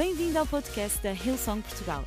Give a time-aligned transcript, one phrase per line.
[0.00, 2.02] Bem-vindo ao podcast da Hillsong Portugal.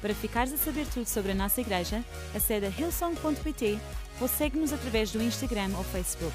[0.00, 3.78] Para ficares a saber tudo sobre a nossa igreja, acede a hillsong.pt
[4.20, 6.34] ou segue-nos através do Instagram ou Facebook.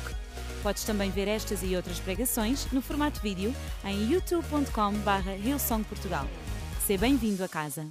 [0.63, 3.53] Podes também ver estas e outras pregações no formato vídeo
[3.83, 6.25] em youtube.com.br hillsongportugal.
[6.87, 7.85] Seja bem-vindo a casa.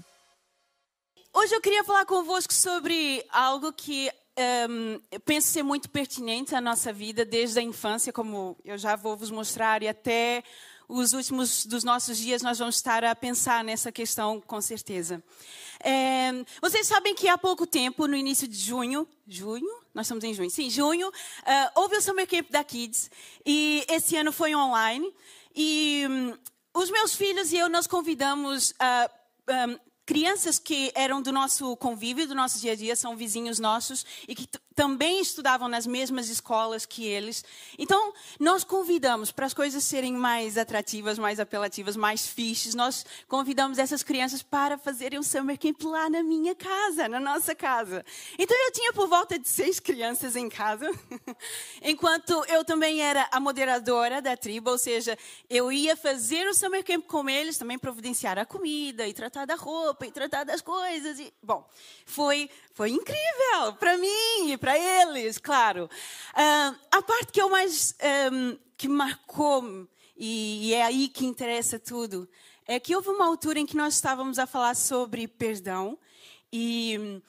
[1.35, 4.11] Hoje eu queria falar convosco sobre algo que
[4.71, 9.19] um, penso ser muito pertinente à nossa vida desde a infância, como eu já vou
[9.19, 10.43] vos mostrar, e até
[10.93, 15.23] os últimos dos nossos dias nós vamos estar a pensar nessa questão com certeza.
[15.81, 16.31] É,
[16.61, 19.83] vocês sabem que há pouco tempo, no início de junho, junho?
[19.95, 20.51] Nós estamos em junho.
[20.51, 23.11] Sim, junho, uh, houve o Summer Camp da Kids
[23.45, 25.13] e esse ano foi online.
[25.55, 26.35] E um,
[26.75, 29.11] os meus filhos e eu nós convidamos uh,
[29.71, 34.05] um, crianças que eram do nosso convívio, do nosso dia a dia, são vizinhos nossos
[34.29, 37.45] e que também estudavam nas mesmas escolas que eles.
[37.79, 43.79] Então, nós convidamos para as coisas serem mais atrativas, mais apelativas, mais fiches, nós convidamos
[43.79, 48.05] essas crianças para fazerem um summer camp lá na minha casa, na nossa casa.
[48.39, 50.91] Então, eu tinha por volta de seis crianças em casa,
[51.83, 55.17] enquanto eu também era a moderadora da tribo, ou seja,
[55.49, 59.55] eu ia fazer o summer camp com eles, também providenciar a comida e tratar da
[59.55, 61.19] roupa e tratar das coisas.
[61.19, 61.69] E, bom,
[62.07, 65.87] foi foi incrível para mim para eles, claro.
[65.87, 67.97] Uh, a parte que eu mais
[68.33, 72.29] um, que marcou e, e é aí que interessa tudo
[72.65, 75.99] é que houve uma altura em que nós estávamos a falar sobre perdão
[76.53, 77.21] e um,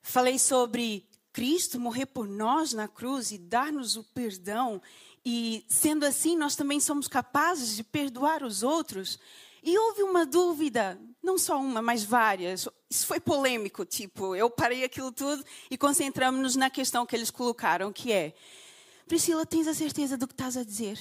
[0.00, 4.80] falei sobre Cristo morrer por nós na cruz e dar-nos o perdão
[5.26, 9.18] e sendo assim nós também somos capazes de perdoar os outros.
[9.62, 12.68] E houve uma dúvida, não só uma, mas várias.
[12.88, 17.92] Isso foi polêmico, tipo, eu parei aquilo tudo e concentramos-nos na questão que eles colocaram,
[17.92, 18.34] que é:
[19.06, 20.98] Priscila, tens a certeza do que estás a dizer?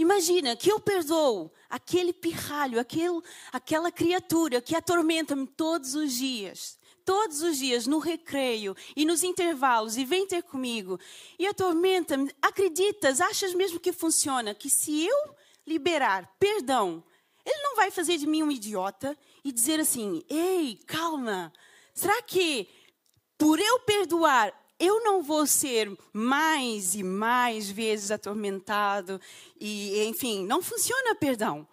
[0.00, 3.20] Imagina que eu perdoo aquele pirralho, aquele,
[3.52, 9.98] aquela criatura que atormenta-me todos os dias, todos os dias no recreio e nos intervalos
[9.98, 10.98] e vem ter comigo
[11.38, 12.34] e atormenta-me.
[12.40, 14.54] Acreditas, achas mesmo que funciona?
[14.54, 15.34] Que se eu
[15.66, 17.04] liberar perdão
[17.44, 21.52] ele não vai fazer de mim um idiota e dizer assim: ei, calma,
[21.94, 22.68] será que
[23.38, 29.20] por eu perdoar eu não vou ser mais e mais vezes atormentado?
[29.60, 31.66] E, enfim, não funciona perdão.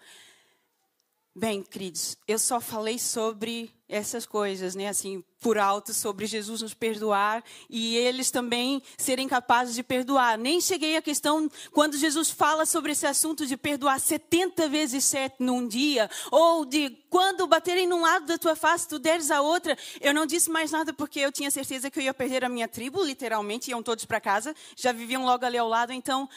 [1.39, 4.87] Bem, queridos, eu só falei sobre essas coisas, né?
[4.87, 10.35] Assim, por alto, sobre Jesus nos perdoar e eles também serem capazes de perdoar.
[10.35, 15.35] Nem cheguei à questão quando Jesus fala sobre esse assunto de perdoar 70 vezes 7
[15.37, 19.77] num dia, ou de quando baterem num lado da tua face, tu deres a outra.
[20.01, 22.67] Eu não disse mais nada porque eu tinha certeza que eu ia perder a minha
[22.67, 26.27] tribo, literalmente, iam todos para casa, já viviam logo ali ao lado, então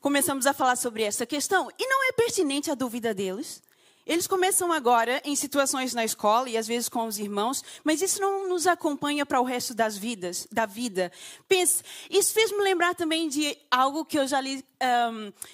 [0.00, 1.68] começamos a falar sobre essa questão.
[1.76, 3.66] E não é pertinente a dúvida deles.
[4.08, 8.20] Eles começam agora em situações na escola e às vezes com os irmãos, mas isso
[8.22, 11.12] não nos acompanha para o resto das vidas, da vida.
[11.46, 14.64] Pense, isso fez-me lembrar também de algo que eu já li,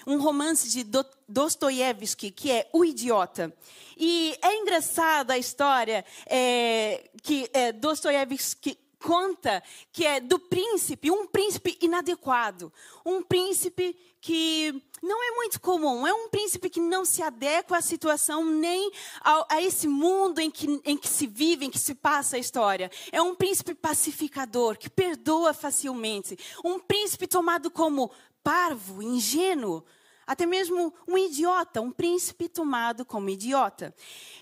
[0.07, 0.87] um, um romance de
[1.29, 3.53] Dostoiévski, que é O Idiota.
[3.99, 11.27] E é engraçada a história é, que é, Dostoiévski conta que é do príncipe, um
[11.27, 12.73] príncipe inadequado,
[13.05, 17.83] um príncipe que não é muito comum, é um príncipe que não se adequa à
[17.83, 21.95] situação nem a, a esse mundo em que, em que se vive, em que se
[21.95, 22.91] passa a história.
[23.13, 28.11] É um príncipe pacificador, que perdoa facilmente, um príncipe tomado como
[28.43, 29.85] parvo, ingênuo,
[30.27, 33.95] até mesmo um idiota, um príncipe tomado como idiota.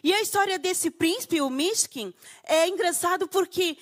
[0.05, 3.77] E a história desse príncipe, o Mishkin, é engraçado porque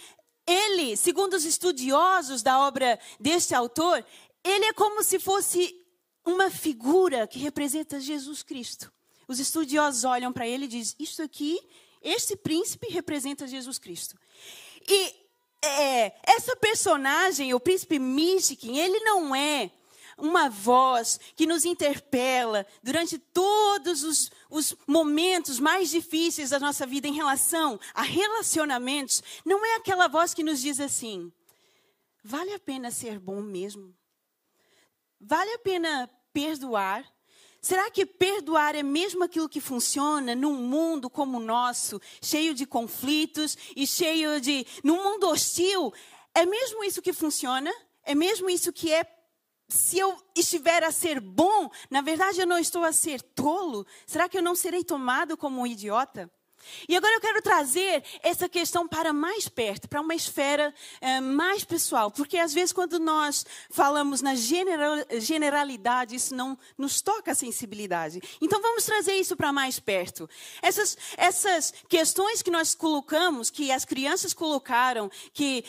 [0.50, 4.04] ele, segundo os estudiosos da obra deste autor,
[4.42, 5.76] ele é como se fosse
[6.24, 8.92] uma figura que representa Jesus Cristo.
[9.28, 11.58] Os estudiosos olham para ele e dizem: Isto aqui,
[12.02, 14.16] este príncipe representa Jesus Cristo.
[14.88, 15.14] E
[15.62, 19.70] é, essa personagem, o príncipe Michigan, ele não é
[20.20, 27.08] uma voz que nos interpela durante todos os, os, momentos mais difíceis da nossa vida
[27.08, 29.22] em relação a relacionamentos.
[29.44, 31.32] Não é aquela voz que nos diz assim:
[32.22, 33.94] vale a pena ser bom mesmo?
[35.20, 37.04] Vale a pena perdoar?
[37.60, 42.64] Será que perdoar é mesmo aquilo que funciona num mundo como o nosso, cheio de
[42.64, 44.66] conflitos e cheio de.
[44.82, 45.92] num mundo hostil?
[46.34, 47.70] É mesmo isso que funciona?
[48.02, 49.04] É mesmo isso que é.
[49.70, 53.86] Se eu estiver a ser bom, na verdade eu não estou a ser tolo?
[54.06, 56.30] Será que eu não serei tomado como um idiota?
[56.88, 61.64] E agora eu quero trazer essa questão para mais perto, para uma esfera eh, mais
[61.64, 67.34] pessoal, porque às vezes quando nós falamos na general, generalidade, isso não nos toca a
[67.34, 68.20] sensibilidade.
[68.40, 70.28] Então vamos trazer isso para mais perto.
[70.62, 75.64] Essas, essas questões que nós colocamos, que as crianças colocaram, que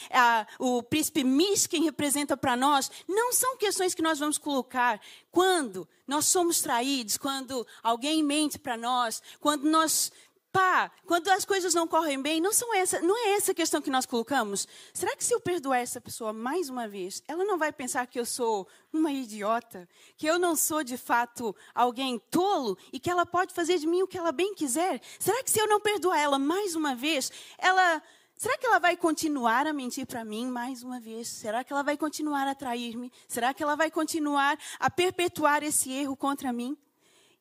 [0.60, 5.00] o príncipe Miskin representa para nós, não são questões que nós vamos colocar
[5.32, 10.12] quando nós somos traídos, quando alguém mente para nós, quando nós
[10.52, 13.90] pá, quando as coisas não correm bem, não, são essa, não é essa questão que
[13.90, 14.68] nós colocamos?
[14.94, 18.20] Será que se eu perdoar essa pessoa mais uma vez, ela não vai pensar que
[18.20, 19.88] eu sou uma idiota?
[20.18, 24.04] Que eu não sou de fato alguém tolo e que ela pode fazer de mim
[24.04, 25.02] o que ela bem quiser?
[25.20, 28.02] Será que se eu não perdoar ela mais uma vez, ela.
[28.36, 31.28] Será que ela vai continuar a mentir para mim mais uma vez?
[31.28, 33.12] Será que ela vai continuar a trair-me?
[33.28, 36.76] Será que ela vai continuar a perpetuar esse erro contra mim?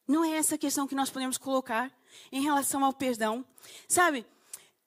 [0.07, 1.91] Não é essa a questão que nós podemos colocar
[2.31, 3.45] em relação ao perdão.
[3.89, 4.27] Sabe,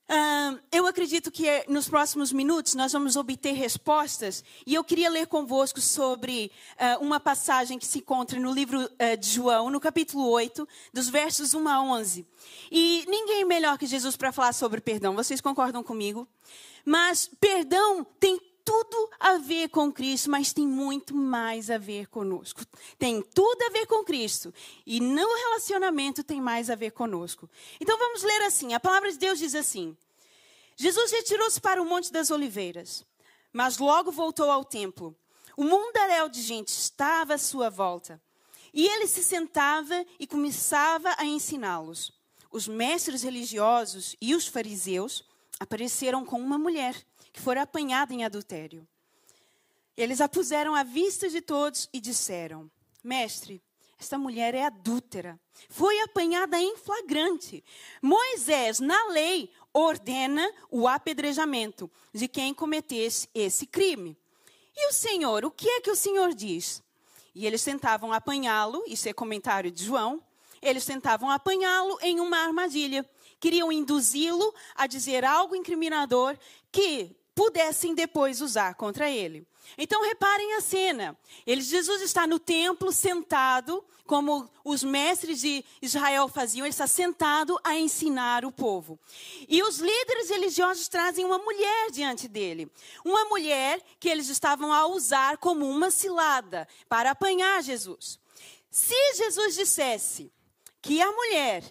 [0.10, 5.28] uh, eu acredito que nos próximos minutos nós vamos obter respostas e eu queria ler
[5.28, 10.30] convosco sobre uh, uma passagem que se encontra no livro uh, de João, no capítulo
[10.30, 12.25] 8, dos versos 1 a 11.
[12.72, 16.28] E ninguém melhor que Jesus para falar sobre perdão, vocês concordam comigo?
[16.86, 22.62] Mas perdão tem tudo a ver com Cristo, mas tem muito mais a ver conosco.
[22.98, 24.54] Tem tudo a ver com Cristo.
[24.86, 27.50] E no relacionamento tem mais a ver conosco.
[27.80, 29.95] Então vamos ler assim: a palavra de Deus diz assim:
[30.75, 33.06] Jesus retirou-se para o Monte das Oliveiras,
[33.51, 35.15] mas logo voltou ao templo.
[35.56, 38.21] O mundaréu de gente estava à sua volta.
[38.74, 42.12] E ele se sentava e começava a ensiná-los.
[42.51, 45.24] Os mestres religiosos e os fariseus
[45.60, 46.95] apareceram com uma mulher
[47.33, 48.88] que fora apanhada em adultério.
[49.97, 52.71] Eles a puseram à vista de todos e disseram:
[53.03, 53.62] Mestre,
[54.00, 55.39] esta mulher é adúltera.
[55.69, 57.63] Foi apanhada em flagrante.
[58.01, 64.18] Moisés, na lei, ordena o apedrejamento de quem cometesse esse crime.
[64.75, 66.83] E o Senhor, o que é que o Senhor diz?
[67.36, 70.21] E eles tentavam apanhá-lo, isso é comentário de João,
[70.62, 73.07] eles tentavam apanhá-lo em uma armadilha.
[73.39, 76.38] Queriam induzi-lo a dizer algo incriminador
[76.71, 79.47] que pudessem depois usar contra ele.
[79.77, 81.18] Então reparem a cena.
[81.45, 87.57] Ele, Jesus está no templo sentado, como os mestres de Israel faziam, ele está sentado
[87.63, 89.00] a ensinar o povo.
[89.47, 92.69] E os líderes religiosos trazem uma mulher diante dele.
[93.03, 98.19] Uma mulher que eles estavam a usar como uma cilada para apanhar Jesus.
[98.69, 100.31] Se Jesus dissesse
[100.81, 101.63] que a mulher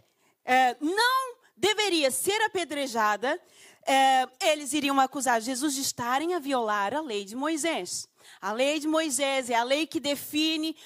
[0.44, 3.40] eh, não deveria ser apedrejada,
[3.86, 8.08] é, eles iriam acusar Jesus de estarem a violar a lei de Moisés.
[8.40, 10.76] A lei de Moisés é a lei que define,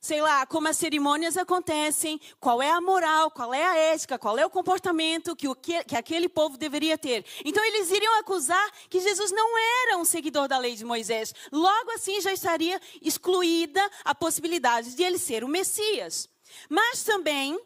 [0.00, 4.38] sei lá, como as cerimônias acontecem, qual é a moral, qual é a ética, qual
[4.38, 7.24] é o comportamento que, o que, que aquele povo deveria ter.
[7.44, 11.34] Então eles iriam acusar que Jesus não era um seguidor da lei de Moisés.
[11.50, 16.28] Logo assim já estaria excluída a possibilidade de ele ser o Messias.
[16.68, 17.58] Mas também,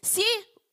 [0.00, 0.24] se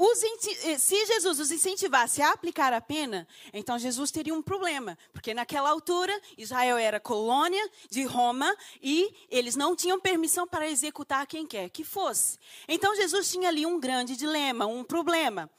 [0.01, 5.33] eh, se Jesus os incentivasse a aplicar a pena, então Jesus teria um problema, porque
[5.33, 11.45] naquela altura Israel era colônia de Roma e eles não tinham permissão para executar quem
[11.45, 12.39] quer que fosse.
[12.65, 15.49] Então Jesus tinha ali um grande dilema, um problema.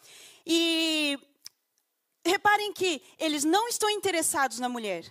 [0.46, 1.18] E
[2.24, 5.04] reparem que eles não estão interessados na mulher.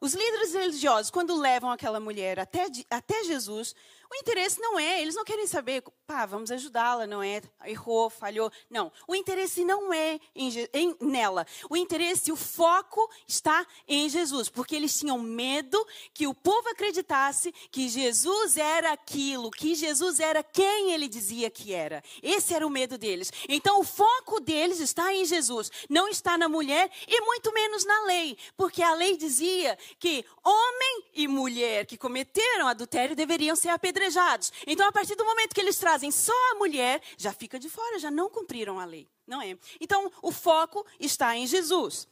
[0.00, 3.74] Os líderes religiosos, quando levam aquela mulher até, até Jesus,
[4.10, 7.42] o interesse não é, eles não querem saber, pá, vamos ajudá-la, não é?
[7.64, 8.50] Errou, falhou.
[8.68, 8.92] Não.
[9.08, 11.46] O interesse não é em, em, nela.
[11.70, 17.52] O interesse, o foco está em Jesus, porque eles tinham medo que o povo acreditasse
[17.70, 22.02] que Jesus era aquilo, que Jesus era quem ele dizia que era.
[22.22, 23.32] Esse era o medo deles.
[23.48, 28.04] Então o foco deles está em Jesus, não está na mulher e muito menos na
[28.04, 33.93] lei, porque a lei dizia que homem e mulher que cometeram adultério deveriam ser apedrejados
[33.94, 34.52] apedrejados.
[34.66, 37.98] Então, a partir do momento que eles trazem só a mulher, já fica de fora,
[37.98, 39.56] já não cumpriram a lei, não é?
[39.80, 42.08] Então, o foco está em Jesus.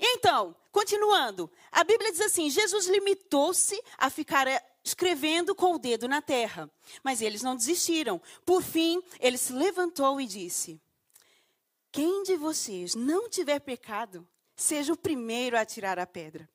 [0.00, 6.08] Então, continuando, a Bíblia diz assim: Jesus limitou-se a ficar eh, escrevendo com o dedo
[6.08, 6.70] na terra,
[7.02, 8.20] mas eles não desistiram.
[8.46, 10.80] Por fim, ele se levantou e disse:
[11.92, 16.48] Quem de vocês não tiver pecado, seja o primeiro a tirar a pedra.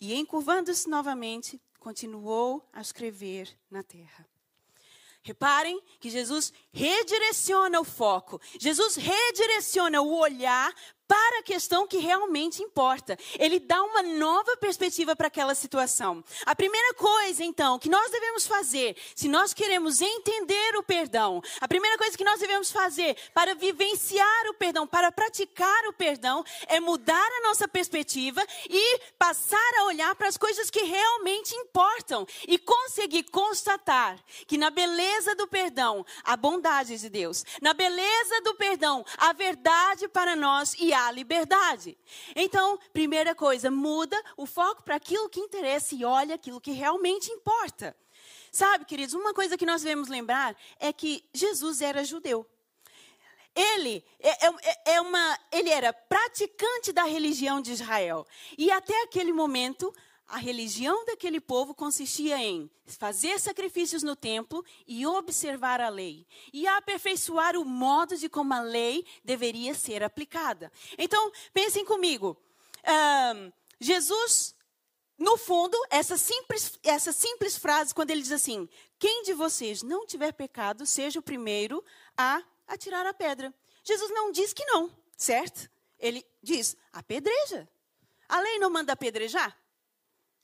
[0.00, 4.24] E encurvando-se novamente, continuou a escrever na terra.
[5.20, 10.72] Reparem que Jesus redireciona o foco, Jesus redireciona o olhar
[11.06, 13.18] para a questão que realmente importa.
[13.38, 16.24] Ele dá uma nova perspectiva para aquela situação.
[16.46, 21.68] A primeira coisa, então, que nós devemos fazer, se nós queremos entender o perdão, a
[21.68, 26.80] primeira coisa que nós devemos fazer para vivenciar o perdão, para praticar o perdão, é
[26.80, 32.58] mudar a nossa perspectiva e passar a olhar para as coisas que realmente importam e
[32.58, 39.04] conseguir constatar que na beleza do perdão, a bondade de Deus, na beleza do perdão,
[39.18, 41.96] a verdade para nós e a a liberdade.
[42.34, 47.30] Então, primeira coisa, muda o foco para aquilo que interessa e olha aquilo que realmente
[47.30, 47.96] importa.
[48.50, 52.46] Sabe, queridos, uma coisa que nós devemos lembrar é que Jesus era judeu.
[53.54, 58.26] Ele, é, é, é uma, ele era praticante da religião de Israel.
[58.56, 59.94] E até aquele momento,
[60.32, 66.66] a religião daquele povo consistia em fazer sacrifícios no templo e observar a lei, e
[66.66, 70.72] aperfeiçoar o modo de como a lei deveria ser aplicada.
[70.96, 72.34] Então, pensem comigo.
[73.36, 74.56] Um, Jesus,
[75.18, 78.66] no fundo, essa simples, essa simples frase, quando ele diz assim:
[78.98, 81.84] Quem de vocês não tiver pecado, seja o primeiro
[82.16, 83.52] a atirar a pedra.
[83.84, 85.68] Jesus não diz que não, certo?
[85.98, 87.68] Ele diz: apedreja.
[88.26, 89.61] A lei não manda apedrejar?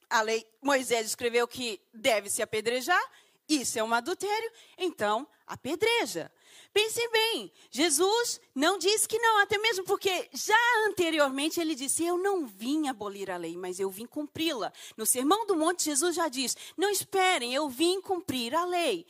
[0.08, 3.02] A lei, Moisés escreveu que deve se apedrejar,
[3.48, 6.30] isso é um adultério, então apedreja.
[6.72, 12.18] Pensem bem, Jesus não diz que não, até mesmo porque já anteriormente ele disse: Eu
[12.18, 14.72] não vim abolir a lei, mas eu vim cumpri-la.
[14.96, 19.06] No Sermão do Monte, Jesus já diz: Não esperem, eu vim cumprir a lei.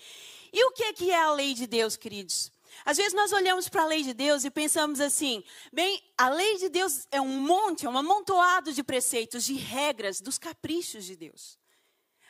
[0.53, 2.51] E o que é a lei de Deus, queridos?
[2.89, 6.57] Às vezes nós olhamos para a lei de Deus e pensamos assim: bem, a lei
[6.57, 11.15] de Deus é um monte, é um amontoado de preceitos, de regras, dos caprichos de
[11.15, 11.59] Deus.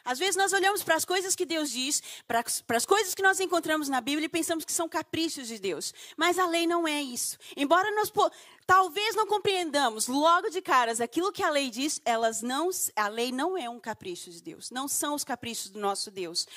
[0.05, 3.23] Às vezes nós olhamos para as coisas que Deus diz, para, para as coisas que
[3.23, 5.95] nós encontramos na Bíblia e pensamos que são caprichos de Deus.
[6.17, 7.39] Mas a lei não é isso.
[7.57, 8.11] Embora nós
[8.67, 13.31] talvez não compreendamos logo de caras aquilo que a lei diz, elas não, a lei
[13.31, 14.73] não é um capricho de Deus.
[14.73, 16.49] Não são os caprichos do nosso Deus.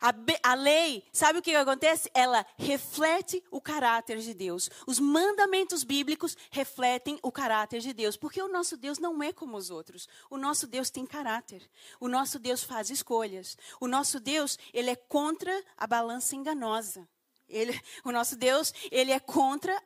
[0.00, 2.10] A, a, lei, sabe o que acontece?
[2.14, 4.70] Ela reflete o caráter de Deus.
[4.86, 9.56] Os mandamentos bíblicos refletem o caráter de Deus, porque o nosso Deus não é como
[9.56, 10.08] os outros.
[10.30, 11.68] O nosso Deus tem caráter.
[12.00, 13.58] O nosso Deus faz escolhas.
[13.78, 17.06] O nosso Deus, ele é contra a balança enganosa.
[17.46, 19.82] Ele, o nosso Deus, ele é contra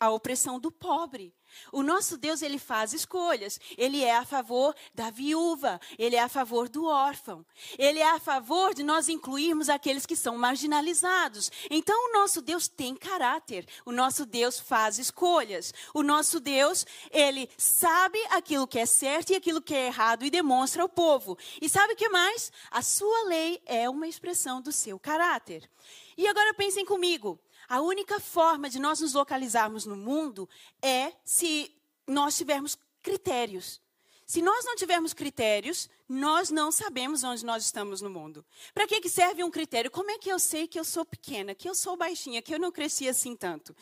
[0.00, 1.32] a opressão do pobre.
[1.70, 3.58] O nosso Deus, ele faz escolhas.
[3.76, 7.44] Ele é a favor da viúva, ele é a favor do órfão.
[7.78, 11.50] Ele é a favor de nós incluirmos aqueles que são marginalizados.
[11.70, 13.66] Então, o nosso Deus tem caráter.
[13.84, 15.72] O nosso Deus faz escolhas.
[15.94, 20.30] O nosso Deus, ele sabe aquilo que é certo e aquilo que é errado e
[20.30, 21.36] demonstra ao povo.
[21.60, 22.52] E sabe o que mais?
[22.70, 25.68] A sua lei é uma expressão do seu caráter.
[26.16, 27.38] E agora pensem comigo.
[27.68, 30.48] A única forma de nós nos localizarmos no mundo
[30.80, 31.74] é se
[32.06, 33.80] nós tivermos critérios.
[34.26, 38.44] Se nós não tivermos critérios, nós não sabemos onde nós estamos no mundo.
[38.72, 39.90] Para que, que serve um critério?
[39.90, 42.58] Como é que eu sei que eu sou pequena, que eu sou baixinha, que eu
[42.58, 43.76] não cresci assim tanto?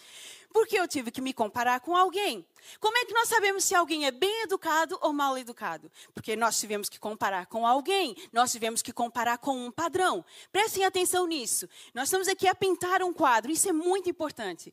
[0.52, 2.45] Porque eu tive que me comparar com alguém.
[2.78, 5.90] Como é que nós sabemos se alguém é bem educado ou mal educado?
[6.12, 10.25] Porque nós tivemos que comparar com alguém, nós tivemos que comparar com um padrão.
[10.52, 11.69] Prestem atenção nisso.
[11.95, 14.73] Nós estamos aqui a pintar um quadro, isso é muito importante.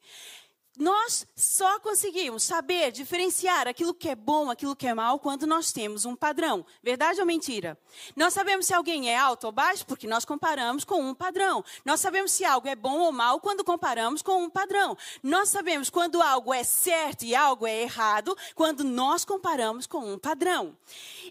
[0.77, 5.71] Nós só conseguimos saber diferenciar aquilo que é bom, aquilo que é mal, quando nós
[5.71, 6.63] temos um padrão.
[6.83, 7.77] Verdade ou mentira?
[8.15, 11.65] Nós sabemos se alguém é alto ou baixo porque nós comparamos com um padrão.
[11.83, 14.95] Nós sabemos se algo é bom ou mal quando comparamos com um padrão.
[15.23, 20.19] Nós sabemos quando algo é certo e algo é errado quando nós comparamos com um
[20.19, 20.77] padrão.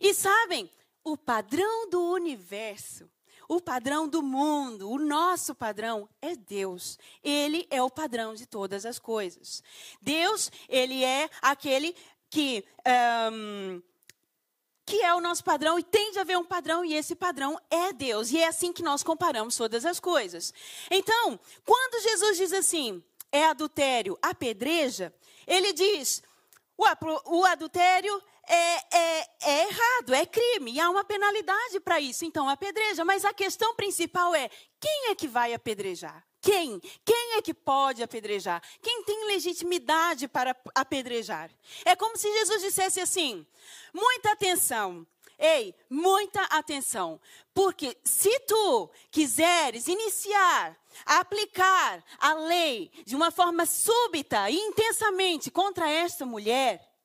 [0.00, 0.69] E sabem,
[1.05, 3.09] o padrão do universo
[3.49, 6.99] o padrão do mundo, o nosso padrão é Deus.
[7.23, 9.62] Ele é o padrão de todas as coisas.
[10.00, 11.95] Deus, ele é aquele
[12.31, 12.65] que.
[13.33, 13.83] Um,
[14.88, 17.93] que é o nosso padrão e tem de haver um padrão e esse padrão é
[17.93, 18.31] Deus.
[18.31, 20.55] E é assim que nós comparamos todas as coisas.
[20.88, 25.12] Então, quando Jesus diz assim, é adultério, apedreja,
[25.45, 26.23] ele diz,
[26.79, 26.85] o,
[27.38, 32.49] o adultério é, é, é, errado, é crime, e há uma penalidade para isso, então
[32.49, 33.05] apedreja.
[33.05, 34.49] Mas a questão principal é:
[34.81, 36.25] quem é que vai apedrejar?
[36.41, 36.81] Quem?
[37.05, 38.62] Quem é que pode apedrejar?
[38.81, 41.50] Quem tem legitimidade para apedrejar?
[41.85, 43.45] É como se Jesus dissesse assim:
[43.93, 45.05] muita atenção,
[45.37, 47.21] ei, muita atenção,
[47.53, 55.50] porque se tu quiseres iniciar a aplicar a lei de uma forma súbita e intensamente
[55.50, 56.96] contra esta mulher,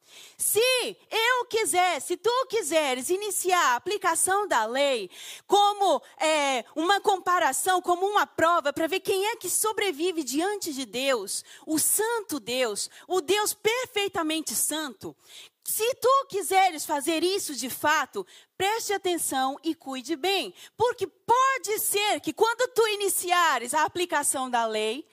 [0.41, 5.07] Se eu quiser, se tu quiseres iniciar a aplicação da lei
[5.45, 10.83] como é, uma comparação, como uma prova para ver quem é que sobrevive diante de
[10.83, 15.15] Deus, o Santo Deus, o Deus perfeitamente santo,
[15.63, 18.25] se tu quiseres fazer isso de fato,
[18.57, 24.65] preste atenção e cuide bem, porque pode ser que quando tu iniciares a aplicação da
[24.65, 25.07] lei,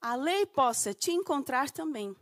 [0.00, 2.16] a lei possa te encontrar também.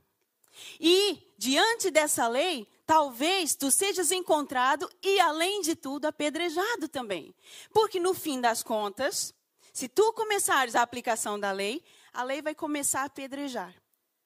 [0.80, 7.34] E, diante dessa lei, talvez tu sejas encontrado e, além de tudo, apedrejado também.
[7.72, 9.34] Porque, no fim das contas,
[9.72, 13.74] se tu começares a aplicação da lei, a lei vai começar a apedrejar.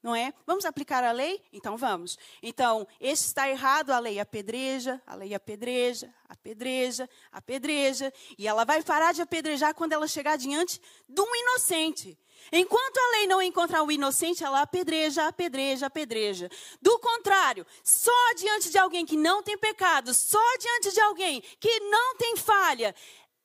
[0.04, 0.34] Não é?
[0.46, 1.40] Vamos aplicar a lei?
[1.50, 2.18] Então vamos.
[2.42, 8.12] Então, este está errado, a lei apedreja, a lei apedreja, apedreja, apedreja.
[8.36, 12.18] E ela vai parar de apedrejar quando ela chegar diante de um inocente.
[12.52, 16.50] Enquanto a lei não encontrar o inocente, ela apedreja, apedreja, apedreja.
[16.82, 21.80] Do contrário, só diante de alguém que não tem pecado, só diante de alguém que
[21.80, 22.94] não tem falha,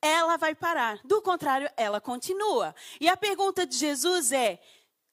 [0.01, 1.00] ela vai parar.
[1.06, 2.75] Do contrário, ela continua.
[3.00, 4.60] E a pergunta de Jesus é: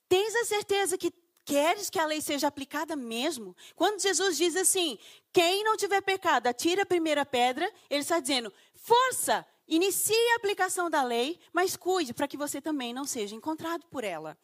[0.08, 1.14] tens a certeza que
[1.46, 3.56] queres que a lei seja aplicada mesmo?
[3.74, 4.98] Quando Jesus diz assim:
[5.32, 10.88] quem não tiver pecado, atira a primeira pedra, ele está dizendo: força, Inicie a aplicação
[10.88, 14.38] da lei, mas cuide para que você também não seja encontrado por ela.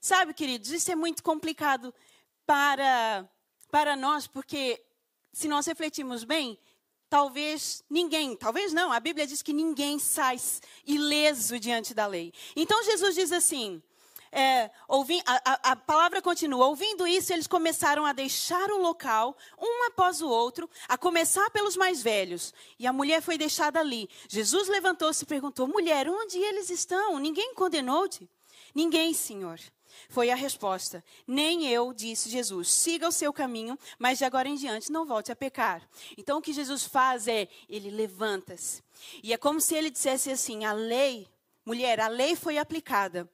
[0.00, 1.92] Sabe, queridos, isso é muito complicado
[2.46, 3.28] para,
[3.68, 4.80] para nós, porque
[5.32, 6.56] se nós refletirmos bem,
[7.08, 10.36] talvez ninguém, talvez não, a Bíblia diz que ninguém sai
[10.86, 12.32] ileso diante da lei.
[12.54, 13.82] Então Jesus diz assim:
[14.32, 16.66] é, ouvi, a, a, palavra continua.
[16.66, 21.76] Ouvindo isso, eles começaram a deixar o local, um após o outro, a começar pelos
[21.76, 22.54] mais velhos.
[22.78, 24.08] E a mulher foi deixada ali.
[24.28, 27.18] Jesus levantou-se e perguntou: Mulher, onde eles estão?
[27.18, 28.30] Ninguém condenou-te?
[28.72, 29.58] Ninguém, Senhor.
[30.08, 31.04] Foi a resposta.
[31.26, 32.70] Nem eu, disse Jesus.
[32.70, 35.82] Siga o seu caminho, mas de agora em diante não volte a pecar.
[36.16, 38.82] Então o que Jesus faz é, ele levanta-se.
[39.24, 41.26] E é como se ele dissesse assim: a lei,
[41.66, 43.28] mulher, a lei foi aplicada.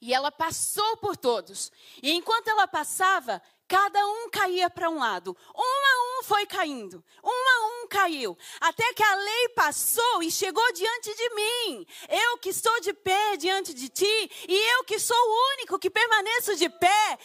[0.00, 1.70] E ela passou por todos.
[2.02, 5.36] E enquanto ela passava, cada um caía para um lado.
[5.54, 7.02] Um a foi caindo.
[7.22, 8.36] Um a um caiu.
[8.60, 11.86] Até que a lei passou e chegou diante de mim.
[12.08, 14.30] Eu que estou de pé diante de ti.
[14.48, 17.18] E eu que sou o único que permaneço de pé.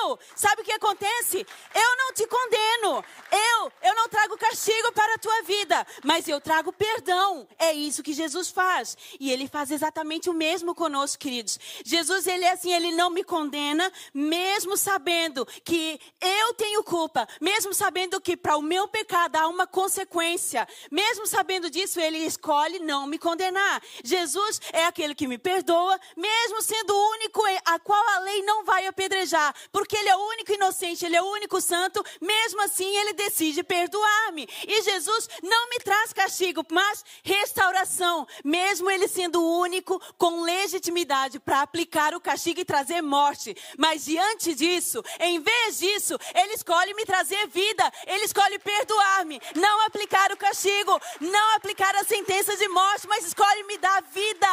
[0.00, 1.46] Eu, sabe o que acontece?
[1.74, 3.04] Eu não te condeno.
[3.30, 5.86] Eu, eu não trago castigo para a tua vida.
[6.04, 7.48] Mas eu trago perdão.
[7.58, 8.96] É isso que Jesus faz.
[9.18, 11.58] E ele faz exatamente o mesmo conosco, queridos.
[11.84, 17.26] Jesus, ele é assim, ele não me condena, mesmo sabendo que eu tenho culpa.
[17.40, 20.66] Mesmo sabendo que para o meu pecado há uma consequência.
[20.90, 23.82] Mesmo sabendo disso, ele escolhe não me condenar.
[24.02, 28.64] Jesus é aquele que me perdoa, mesmo sendo o único a qual a lei não
[28.64, 32.88] vai apedrejar, porque ele é o único inocente, ele é o único santo, mesmo assim
[32.96, 34.48] ele decide perdoar-me.
[34.66, 41.38] E Jesus não me traz castigo, mas restauração, mesmo ele sendo o único com legitimidade
[41.38, 43.54] para aplicar o castigo e trazer morte.
[43.76, 49.86] Mas diante disso, em vez disso, ele escolhe me trazer vida, ele escolhe perdoar-me, não
[49.86, 54.46] aplicar o castigo, não aplicar a sentença de morte, mas escolhe me dar vida.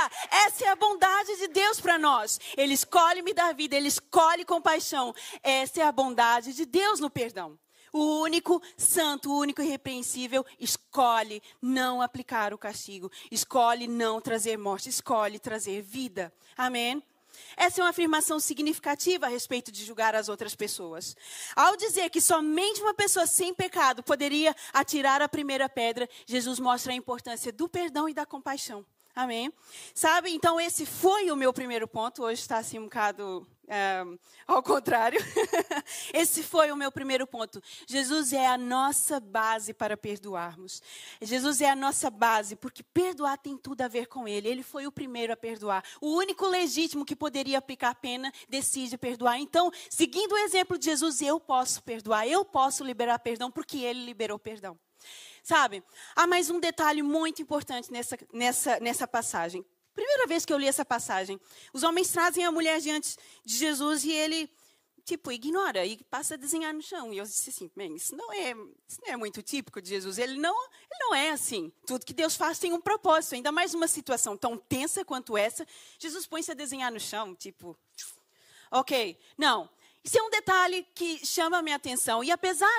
[0.45, 2.39] Essa é a bondade de Deus para nós.
[2.57, 5.13] Ele escolhe me dar vida, ele escolhe compaixão.
[5.43, 7.57] Essa é a bondade de Deus no perdão.
[7.91, 14.89] O único santo, o único irrepreensível, escolhe não aplicar o castigo, escolhe não trazer morte,
[14.89, 16.31] escolhe trazer vida.
[16.55, 17.03] Amém?
[17.55, 21.15] Essa é uma afirmação significativa a respeito de julgar as outras pessoas.
[21.55, 26.93] Ao dizer que somente uma pessoa sem pecado poderia atirar a primeira pedra, Jesus mostra
[26.93, 28.85] a importância do perdão e da compaixão.
[29.15, 29.51] Amém?
[29.93, 32.23] Sabe, então esse foi o meu primeiro ponto.
[32.23, 34.03] Hoje está assim um bocado é,
[34.47, 35.19] ao contrário.
[36.11, 37.61] esse foi o meu primeiro ponto.
[37.87, 40.81] Jesus é a nossa base para perdoarmos.
[41.21, 44.47] Jesus é a nossa base, porque perdoar tem tudo a ver com Ele.
[44.47, 45.83] Ele foi o primeiro a perdoar.
[46.01, 49.37] O único legítimo que poderia aplicar pena decide perdoar.
[49.39, 54.03] Então, seguindo o exemplo de Jesus, eu posso perdoar, eu posso liberar perdão, porque Ele
[54.03, 54.79] liberou perdão.
[55.49, 55.83] Sabe?
[56.15, 59.65] Há mais um detalhe muito importante nessa, nessa, nessa passagem.
[59.95, 61.41] Primeira vez que eu li essa passagem,
[61.73, 64.47] os homens trazem a mulher diante de Jesus e ele,
[65.03, 67.11] tipo, ignora e passa a desenhar no chão.
[67.11, 68.51] E eu disse assim, bem, isso não é,
[68.87, 70.19] isso não é muito típico de Jesus.
[70.19, 71.73] Ele não, ele não é assim.
[71.83, 73.33] Tudo que Deus faz tem um propósito.
[73.33, 75.65] Ainda mais numa situação tão tensa quanto essa,
[75.97, 77.75] Jesus põe-se a desenhar no chão, tipo,
[78.69, 79.67] ok, não.
[80.03, 82.23] Isso é um detalhe que chama a minha atenção.
[82.23, 82.69] E apesar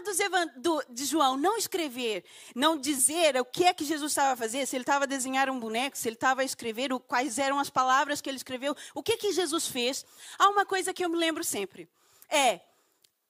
[0.57, 4.67] do, de João não escrever, não dizer o que é que Jesus estava a fazer,
[4.67, 7.69] se ele estava a desenhar um boneco, se ele estava a escrever quais eram as
[7.69, 10.05] palavras que ele escreveu, o que que Jesus fez,
[10.39, 11.89] há uma coisa que eu me lembro sempre.
[12.29, 12.61] É,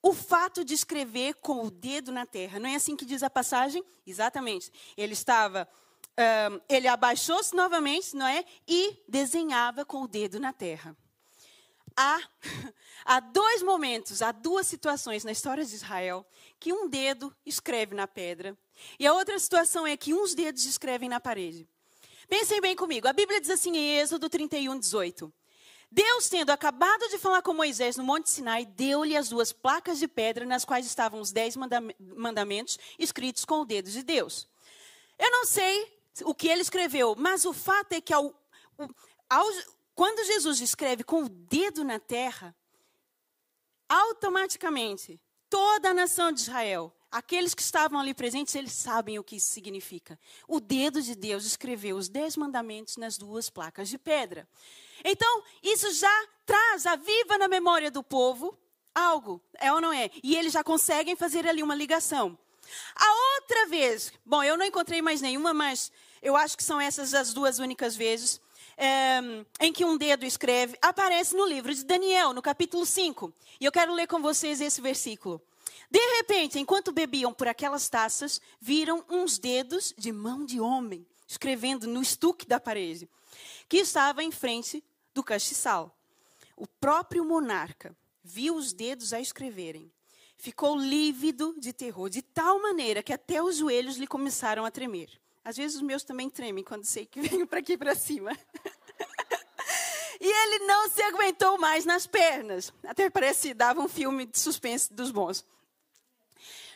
[0.03, 2.59] o fato de escrever com o dedo na terra.
[2.59, 3.85] Não é assim que diz a passagem?
[4.07, 4.71] Exatamente.
[4.97, 5.69] Ele estava,
[6.51, 8.45] um, ele abaixou-se novamente, não é?
[8.67, 10.97] E desenhava com o dedo na terra.
[12.03, 12.19] Há,
[13.05, 16.27] há dois momentos, há duas situações na história de Israel
[16.59, 18.57] que um dedo escreve na pedra
[18.99, 21.69] e a outra situação é que uns dedos escrevem na parede.
[22.27, 23.07] Pensem bem comigo.
[23.07, 25.31] A Bíblia diz assim em Êxodo 31, 18.
[25.91, 30.09] Deus, tendo acabado de falar com Moisés no Monte Sinai, deu-lhe as duas placas de
[30.09, 31.55] pedra nas quais estavam os dez
[32.17, 34.49] mandamentos escritos com o dedo de Deus.
[35.19, 35.87] Eu não sei
[36.23, 38.35] o que ele escreveu, mas o fato é que ao,
[39.29, 39.47] ao,
[40.01, 42.57] quando Jesus escreve com o dedo na terra,
[43.87, 49.37] automaticamente toda a nação de Israel, aqueles que estavam ali presentes, eles sabem o que
[49.37, 50.19] isso significa.
[50.49, 54.49] O dedo de Deus escreveu os dez mandamentos nas duas placas de pedra.
[55.05, 58.59] Então, isso já traz, aviva na memória do povo
[58.95, 60.11] algo, é ou não é?
[60.25, 62.39] E eles já conseguem fazer ali uma ligação.
[62.97, 67.13] A outra vez, bom, eu não encontrei mais nenhuma, mas eu acho que são essas
[67.13, 68.41] as duas únicas vezes
[68.81, 69.21] é,
[69.61, 73.31] em que um dedo escreve, aparece no livro de Daniel, no capítulo 5.
[73.61, 75.41] E eu quero ler com vocês esse versículo.
[75.91, 81.87] De repente, enquanto bebiam por aquelas taças, viram uns dedos de mão de homem escrevendo
[81.87, 83.09] no estuque da parede,
[83.69, 84.83] que estava em frente
[85.15, 85.95] do castiçal.
[86.57, 89.93] O próprio monarca viu os dedos a escreverem.
[90.37, 95.21] Ficou lívido de terror, de tal maneira que até os joelhos lhe começaram a tremer.
[95.51, 98.31] Às vezes os meus também tremem quando sei que venho para aqui para cima.
[100.21, 102.73] e ele não se aguentou mais nas pernas.
[102.85, 105.45] Até parece dava um filme de suspense dos bons.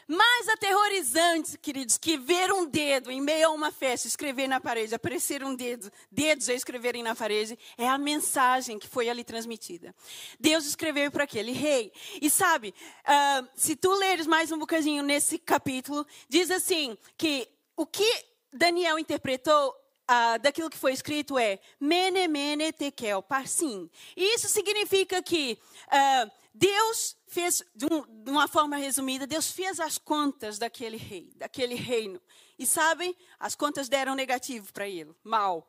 [0.09, 4.95] Mais aterrorizante, queridos, que ver um dedo em meio a uma festa, escrever na parede,
[4.95, 9.95] aparecer um dedo, dedos a escreverem na parede, é a mensagem que foi ali transmitida.
[10.39, 11.93] Deus escreveu para aquele rei.
[12.21, 17.87] E sabe, uh, se tu leres mais um bocadinho nesse capítulo, diz assim, que o
[17.87, 23.91] que Daniel interpretou Uh, daquilo que foi escrito é mene mene tekel parsim.
[24.15, 29.81] E isso significa que uh, Deus fez, de, um, de, uma forma resumida, Deus fez
[29.81, 32.21] as contas daquele rei, daquele reino.
[32.59, 35.67] E sabem, as contas deram negativo para ele, mal.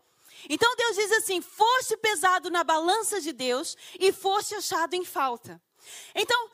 [0.50, 5.62] Então Deus diz assim: fosse pesado na balança de Deus e fosse achado em falta.
[6.14, 6.50] Então,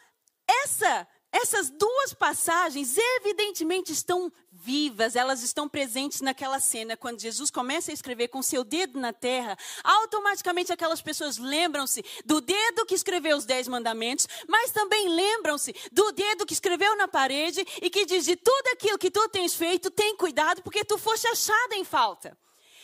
[0.47, 6.95] essa essas duas passagens, evidentemente, estão vivas, elas estão presentes naquela cena.
[6.95, 12.39] Quando Jesus começa a escrever com seu dedo na terra, automaticamente aquelas pessoas lembram-se do
[12.39, 17.65] dedo que escreveu os Dez Mandamentos, mas também lembram-se do dedo que escreveu na parede
[17.81, 21.27] e que diz: de tudo aquilo que tu tens feito, tem cuidado, porque tu foste
[21.27, 22.37] achada em falta.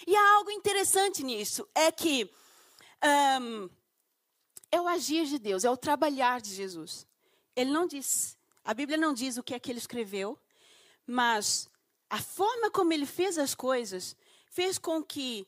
[0.05, 2.29] E há algo interessante nisso: é que
[3.41, 3.69] um,
[4.71, 7.05] é o agir de Deus, é o trabalhar de Jesus.
[7.55, 8.37] Ele não diz
[8.67, 10.37] a Bíblia não diz o que é que ele escreveu,
[11.07, 11.69] mas
[12.09, 14.15] a forma como ele fez as coisas
[14.51, 15.47] fez com que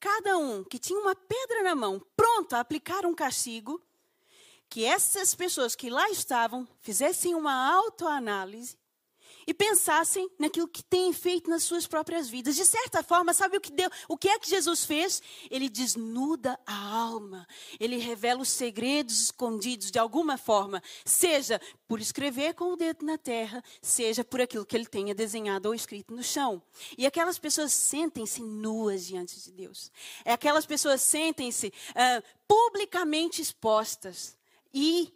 [0.00, 3.80] cada um que tinha uma pedra na mão, pronto a aplicar um castigo,
[4.68, 8.76] que essas pessoas que lá estavam fizessem uma autoanálise
[9.48, 12.54] e pensassem naquilo que têm feito nas suas próprias vidas.
[12.54, 13.88] De certa forma, sabe o que deu?
[14.06, 15.22] O que é que Jesus fez?
[15.50, 17.48] Ele desnuda a alma.
[17.80, 21.58] Ele revela os segredos escondidos de alguma forma, seja
[21.88, 25.74] por escrever com o dedo na terra, seja por aquilo que ele tenha desenhado ou
[25.74, 26.62] escrito no chão.
[26.98, 29.90] E aquelas pessoas sentem-se nuas diante de Deus.
[30.26, 34.36] É aquelas pessoas sentem-se uh, publicamente expostas
[34.74, 35.10] e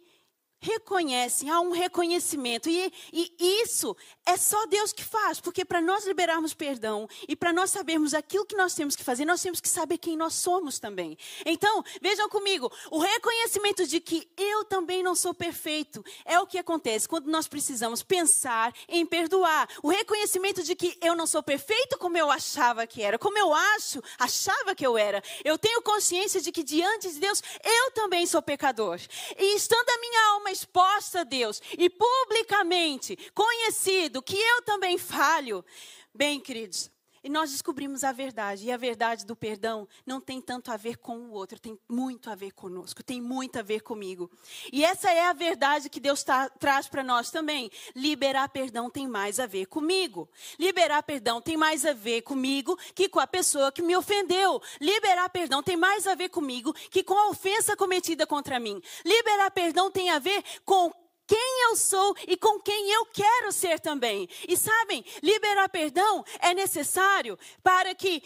[0.63, 2.69] reconhecem, há um reconhecimento.
[2.69, 3.95] E, e isso
[4.25, 8.45] é só Deus que faz, porque para nós liberarmos perdão e para nós sabermos aquilo
[8.45, 11.17] que nós temos que fazer, nós temos que saber quem nós somos também.
[11.45, 16.57] Então, vejam comigo, o reconhecimento de que eu também não sou perfeito é o que
[16.57, 19.67] acontece quando nós precisamos pensar em perdoar.
[19.83, 23.53] O reconhecimento de que eu não sou perfeito como eu achava que era, como eu
[23.53, 25.21] acho, achava que eu era.
[25.43, 28.99] Eu tenho consciência de que diante de Deus eu também sou pecador.
[29.37, 35.65] E estando a minha alma exposta a Deus e publicamente conhecido que eu também falho,
[36.13, 36.89] bem, queridos,
[37.23, 38.65] e nós descobrimos a verdade.
[38.65, 42.29] E a verdade do perdão não tem tanto a ver com o outro, tem muito
[42.29, 44.29] a ver conosco, tem muito a ver comigo.
[44.71, 47.71] E essa é a verdade que Deus tá, traz para nós também.
[47.95, 50.29] Liberar perdão tem mais a ver comigo.
[50.59, 54.61] Liberar perdão tem mais a ver comigo que com a pessoa que me ofendeu.
[54.81, 58.81] Liberar perdão tem mais a ver comigo que com a ofensa cometida contra mim.
[59.05, 60.91] Liberar perdão tem a ver com
[61.27, 64.27] quem eu sou e com quem eu quero ser também.
[64.47, 68.21] E sabem, liberar perdão é necessário para que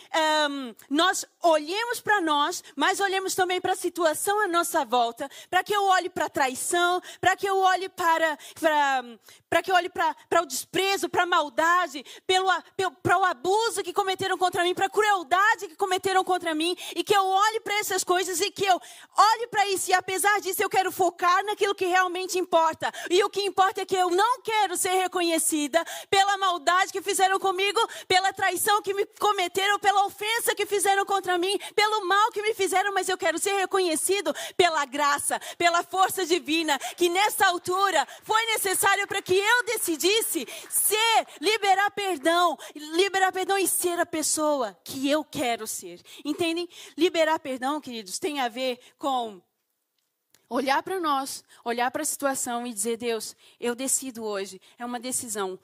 [0.49, 5.63] um, nós olhemos para nós, mas olhemos também para a situação à nossa volta, para
[5.63, 9.03] que eu olhe para a traição, para que eu olhe para, para,
[9.49, 13.23] para que eu olhe para, para o desprezo, para a maldade, pelo, pelo, para o
[13.23, 17.25] abuso que cometeram contra mim, para a crueldade que cometeram contra mim, e que eu
[17.25, 18.79] olhe para essas coisas e que eu
[19.17, 22.86] olhe para isso, e apesar disso eu quero focar naquilo que realmente importa.
[23.09, 27.39] E o que importa é que eu não quero ser reconhecida pela maldade que fizeram
[27.39, 32.41] comigo, pela traição que me cometeram, pela ofensa que fizeram contra mim, pelo mal que
[32.41, 38.07] me fizeram, mas eu quero ser reconhecido pela graça, pela força divina, que nessa altura
[38.23, 44.77] foi necessário para que eu decidisse ser, liberar perdão, liberar perdão e ser a pessoa
[44.83, 46.01] que eu quero ser.
[46.23, 46.67] Entendem?
[46.97, 49.41] Liberar perdão, queridos, tem a ver com
[50.49, 54.61] olhar para nós, olhar para a situação e dizer: Deus, eu decido hoje.
[54.77, 55.59] É uma decisão.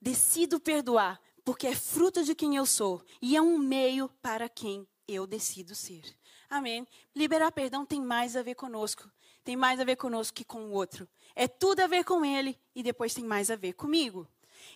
[0.00, 4.86] Decido perdoar, porque é fruto de quem eu sou e é um meio para quem
[5.06, 6.02] eu decido ser.
[6.48, 6.86] Amém?
[7.14, 9.10] Liberar perdão tem mais a ver conosco.
[9.44, 11.08] Tem mais a ver conosco que com o outro.
[11.34, 14.26] É tudo a ver com ele e depois tem mais a ver comigo.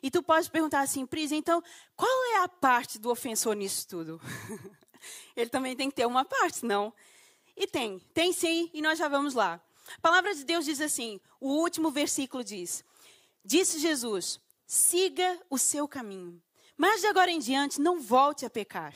[0.03, 1.63] E tu pode perguntar assim, Pris, então,
[1.97, 4.21] qual é a parte do ofensor nisso tudo?
[5.37, 6.93] ele também tem que ter uma parte, não?
[7.57, 9.61] E tem, tem sim, e nós já vamos lá.
[9.97, 12.85] A palavra de Deus diz assim: o último versículo diz:
[13.45, 16.43] Disse Jesus, siga o seu caminho,
[16.77, 18.95] mas de agora em diante não volte a pecar.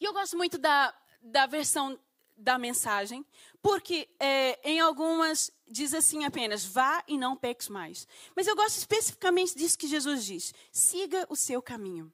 [0.00, 1.98] E eu gosto muito da, da versão
[2.36, 3.24] da mensagem,
[3.62, 8.06] porque é, em algumas diz assim apenas: vá e não peques mais.
[8.34, 12.12] Mas eu gosto especificamente disso que Jesus diz: siga o seu caminho.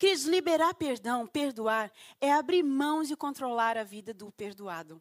[0.00, 5.00] Queridos, liberar perdão, perdoar, é abrir mãos de controlar a vida do perdoado.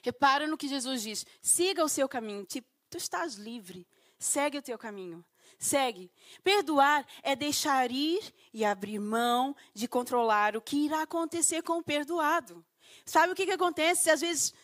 [0.00, 2.44] Repara no que Jesus diz: siga o seu caminho.
[2.44, 3.84] Tipo, tu estás livre.
[4.16, 5.24] Segue o teu caminho.
[5.58, 6.08] Segue.
[6.44, 11.82] Perdoar é deixar ir e abrir mão de controlar o que irá acontecer com o
[11.82, 12.64] perdoado.
[13.04, 14.08] Sabe o que, que acontece?
[14.08, 14.54] Às vezes,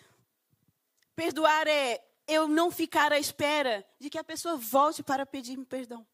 [1.17, 6.07] perdoar é eu não ficar à espera de que a pessoa volte para pedir-me perdão.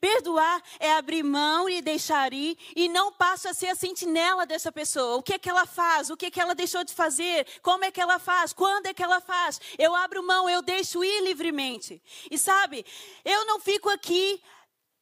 [0.00, 4.70] Perdoar é abrir mão e deixar ir e não passo a ser a sentinela dessa
[4.70, 5.16] pessoa.
[5.16, 6.10] O que é que ela faz?
[6.10, 7.46] O que é que ela deixou de fazer?
[7.62, 8.52] Como é que ela faz?
[8.52, 9.60] Quando é que ela faz?
[9.78, 12.02] Eu abro mão, eu deixo ir livremente.
[12.30, 12.84] E sabe,
[13.24, 14.42] eu não fico aqui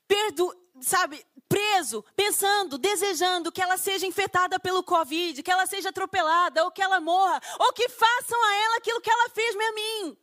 [0.06, 6.64] perdo, sabe, preso, pensando, desejando que ela seja infectada pelo Covid, que ela seja atropelada,
[6.64, 10.18] ou que ela morra, ou que façam a ela aquilo que ela fez a mim.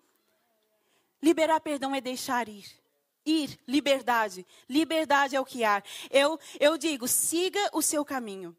[1.22, 2.81] Liberar perdão é deixar ir
[3.26, 4.46] ir, liberdade.
[4.70, 5.84] Liberdade é o que há.
[6.10, 8.56] Eu, eu digo, siga o seu caminho.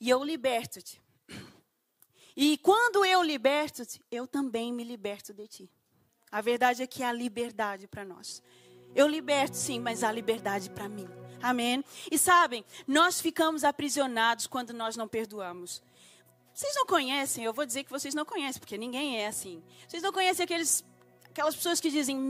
[0.00, 1.00] E eu liberto-te.
[2.36, 5.70] E quando eu liberto-te, eu também me liberto de ti.
[6.30, 8.42] A verdade é que há liberdade para nós.
[8.94, 11.08] Eu liberto sim, mas há liberdade para mim.
[11.42, 11.84] Amém?
[12.10, 15.82] E sabem, nós ficamos aprisionados quando nós não perdoamos.
[16.54, 19.62] Vocês não conhecem, eu vou dizer que vocês não conhecem, porque ninguém é assim.
[19.88, 20.84] Vocês não conhecem aqueles
[21.32, 22.20] Aquelas pessoas que dizem,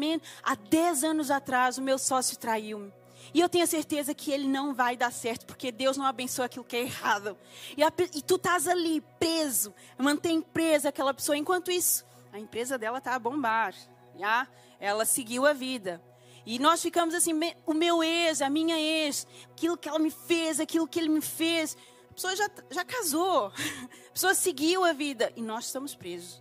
[0.44, 2.92] há 10 anos atrás o meu sócio traiu-me.
[3.34, 6.44] E eu tenho a certeza que ele não vai dar certo, porque Deus não abençoa
[6.44, 7.36] aquilo que é errado.
[7.76, 11.36] E, a, e tu estás ali, preso, mantém presa aquela pessoa.
[11.36, 13.74] Enquanto isso, a empresa dela está a bombar.
[14.16, 14.46] Já?
[14.78, 16.00] Ela seguiu a vida.
[16.46, 17.32] E nós ficamos assim,
[17.66, 21.20] o meu ex, a minha ex, aquilo que ela me fez, aquilo que ele me
[21.20, 21.76] fez.
[22.08, 23.46] A pessoa já, já casou,
[24.10, 26.40] a pessoa seguiu a vida e nós estamos presos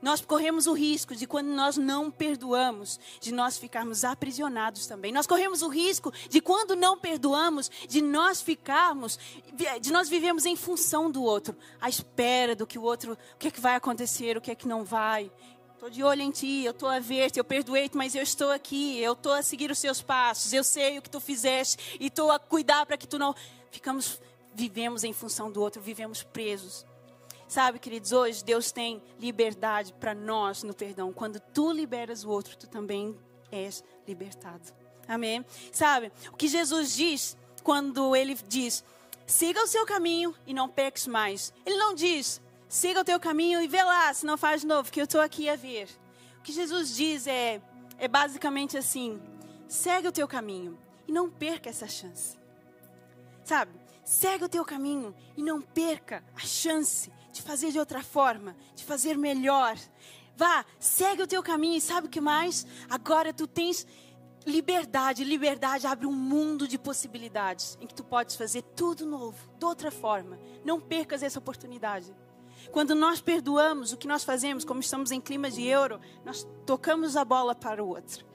[0.00, 5.12] nós corremos o risco de quando nós não perdoamos, de nós ficarmos aprisionados também.
[5.12, 9.18] Nós corremos o risco de quando não perdoamos, de nós ficarmos,
[9.80, 13.48] de nós vivemos em função do outro, à espera do que o outro, o que
[13.48, 15.30] é que vai acontecer, o que é que não vai.
[15.74, 18.98] Estou de olho em ti, eu estou a ver-te, eu perdoei-te, mas eu estou aqui,
[18.98, 22.32] eu estou a seguir os seus passos, eu sei o que tu fizeste e estou
[22.32, 23.32] a cuidar para que tu não.
[23.70, 24.20] Ficamos,
[24.52, 26.84] vivemos em função do outro, vivemos presos.
[27.48, 31.14] Sabe, queridos, hoje Deus tem liberdade para nós no perdão.
[31.14, 33.18] Quando tu liberas o outro, tu também
[33.50, 34.70] és libertado.
[35.08, 35.44] Amém?
[35.72, 38.84] Sabe, o que Jesus diz quando ele diz:
[39.26, 41.50] siga o seu caminho e não peques mais.
[41.64, 44.92] Ele não diz: siga o teu caminho e vê lá, se não faz de novo,
[44.92, 45.88] que eu estou aqui a ver.
[46.38, 47.62] O que Jesus diz é,
[47.98, 49.18] é basicamente assim:
[49.66, 52.36] segue o teu caminho e não perca essa chance.
[53.42, 53.72] Sabe?
[54.04, 58.84] Segue o teu caminho e não perca a chance de fazer de outra forma, de
[58.84, 59.76] fazer melhor.
[60.36, 62.66] Vá, segue o teu caminho e sabe o que mais?
[62.90, 63.86] Agora tu tens
[64.44, 65.24] liberdade.
[65.24, 69.90] Liberdade abre um mundo de possibilidades em que tu podes fazer tudo novo, de outra
[69.90, 70.38] forma.
[70.64, 72.14] Não percas essa oportunidade.
[72.72, 77.16] Quando nós perdoamos, o que nós fazemos, como estamos em clima de euro, nós tocamos
[77.16, 78.26] a bola para o outro.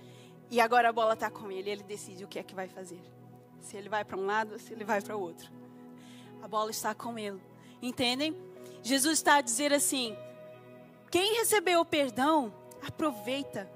[0.49, 3.01] E agora a bola está com ele, ele decide o que é que vai fazer.
[3.59, 5.51] Se ele vai para um lado, se ele vai para o outro.
[6.41, 7.41] A bola está com ele.
[7.81, 8.35] Entendem?
[8.83, 10.15] Jesus está a dizer assim:
[11.09, 12.53] quem recebeu o perdão,
[12.85, 13.71] aproveita.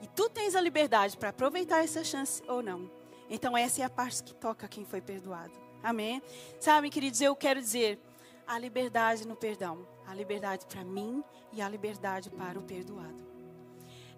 [0.00, 2.88] E tu tens a liberdade para aproveitar essa chance ou não.
[3.28, 5.52] Então, essa é a parte que toca quem foi perdoado.
[5.82, 6.22] Amém?
[6.60, 7.98] Sabe, queridos, eu quero dizer:
[8.46, 9.86] a liberdade no perdão.
[10.06, 11.22] A liberdade para mim
[11.52, 13.26] e a liberdade para o perdoado.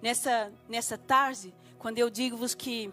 [0.00, 2.92] Nessa, nessa tarde, quando eu digo-vos que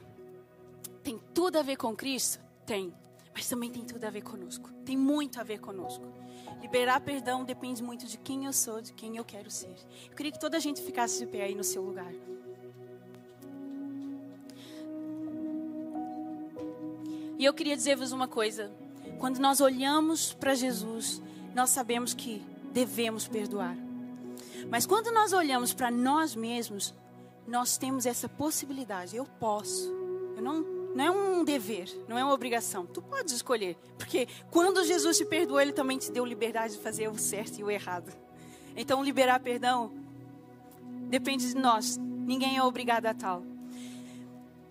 [1.04, 2.94] tem tudo a ver com Cristo, tem.
[3.34, 4.72] Mas também tem tudo a ver conosco.
[4.84, 6.04] Tem muito a ver conosco.
[6.62, 9.76] Liberar perdão depende muito de quem eu sou, de quem eu quero ser.
[10.10, 12.12] Eu queria que toda a gente ficasse de pé aí no seu lugar.
[17.38, 18.72] E eu queria dizer-vos uma coisa.
[19.20, 21.22] Quando nós olhamos para Jesus,
[21.54, 23.78] nós sabemos que devemos perdoar.
[24.70, 26.94] Mas quando nós olhamos para nós mesmos,
[27.48, 29.16] nós temos essa possibilidade.
[29.16, 29.90] Eu posso.
[30.36, 32.86] Eu não, não é um dever, não é uma obrigação.
[32.86, 33.78] Tu podes escolher.
[33.98, 37.64] Porque quando Jesus te perdoou, Ele também te deu liberdade de fazer o certo e
[37.64, 38.12] o errado.
[38.76, 39.92] Então, liberar perdão
[41.10, 41.98] depende de nós.
[41.98, 43.44] Ninguém é obrigado a tal.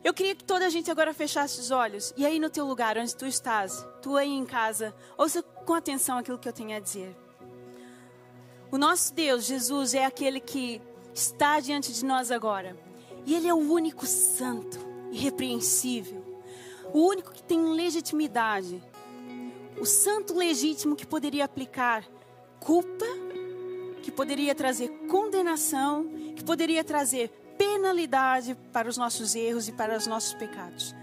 [0.05, 2.15] Eu queria que toda a gente agora fechasse os olhos.
[2.17, 6.19] E aí no teu lugar, onde tu estás, tu aí em casa, ouça com atenção
[6.19, 7.17] aquilo que eu tenho a dizer.
[8.71, 10.81] O nosso Deus, Jesus, é aquele que
[11.13, 12.77] está diante de nós agora.
[13.25, 14.79] E Ele é o único santo,
[15.11, 16.25] irrepreensível.
[16.93, 18.83] O único que tem legitimidade.
[19.79, 22.05] O santo legítimo que poderia aplicar
[22.61, 23.07] culpa,
[24.03, 30.07] que poderia trazer condenação, que poderia trazer penalidade para os nossos erros e para os
[30.07, 30.95] nossos pecados.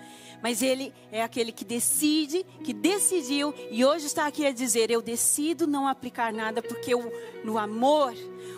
[0.44, 5.02] Mas Ele é aquele que decide, que decidiu e hoje está aqui a dizer: Eu
[5.02, 7.10] decido não aplicar nada, porque eu,
[7.46, 8.14] no amor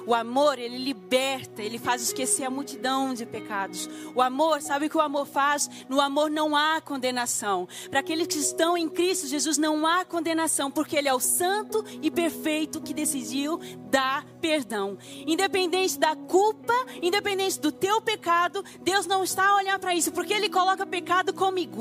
[0.08, 3.90] o amor, ele liberta, ele faz esquecer a multidão de pecados.
[4.14, 5.68] O amor, sabe o que o amor faz?
[5.90, 7.68] No amor não há condenação.
[7.90, 11.84] Para aqueles que estão em Cristo Jesus não há condenação, porque ele é o santo
[12.04, 14.98] e perfeito que decidiu dar perdão.
[15.26, 20.34] Independente da culpa, independente do teu pecado, Deus não está a olhar para isso, porque
[20.34, 21.75] ele coloca pecado como igual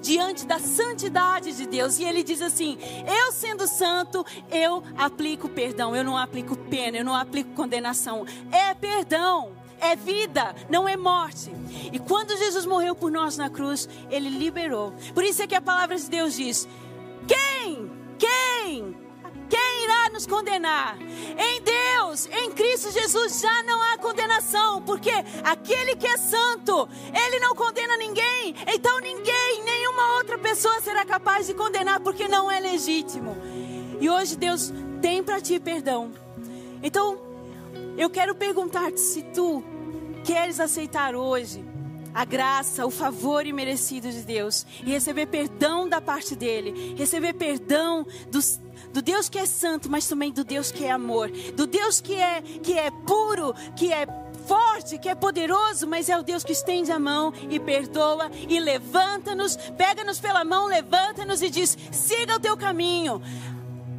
[0.00, 1.98] diante da santidade de Deus.
[1.98, 7.04] E ele diz assim: Eu sendo santo, eu aplico perdão, eu não aplico pena, eu
[7.04, 11.52] não aplico condenação, é perdão, é vida, não é morte.
[11.92, 14.92] E quando Jesus morreu por nós na cruz, ele liberou.
[15.12, 16.68] Por isso é que a palavra de Deus diz?
[17.26, 17.83] Quem?
[20.14, 20.96] Nos condenar?
[21.00, 25.10] Em Deus, em Cristo Jesus, já não há condenação, porque
[25.42, 28.54] aquele que é santo, ele não condena ninguém.
[28.72, 33.36] Então ninguém, nenhuma outra pessoa será capaz de condenar, porque não é legítimo.
[34.00, 34.72] E hoje Deus
[35.02, 36.12] tem para ti perdão.
[36.80, 37.18] Então,
[37.98, 39.64] eu quero perguntar-te se tu
[40.22, 41.64] queres aceitar hoje
[42.14, 48.06] a graça, o favor imerecido de Deus e receber perdão da parte dele, receber perdão
[48.30, 48.60] dos,
[48.94, 52.14] do Deus que é santo, mas também do Deus que é amor, do Deus que
[52.14, 54.06] é que é puro, que é
[54.46, 58.60] forte, que é poderoso, mas é o Deus que estende a mão e perdoa e
[58.60, 63.20] levanta-nos, pega-nos pela mão, levanta-nos e diz: siga o teu caminho.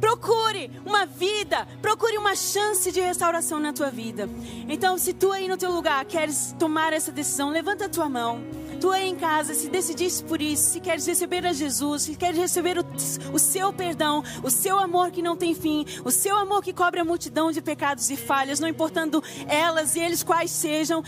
[0.00, 4.28] Procure uma vida, procure uma chance de restauração na tua vida.
[4.66, 8.42] Então, se tu aí no teu lugar queres tomar essa decisão, levanta a tua mão.
[8.80, 12.38] Tu aí em casa, se decidiste por isso, se queres receber a Jesus, se queres
[12.38, 12.84] receber o,
[13.32, 17.00] o seu perdão, o seu amor que não tem fim, o seu amor que cobre
[17.00, 21.02] a multidão de pecados e falhas, não importando elas e eles quais sejam,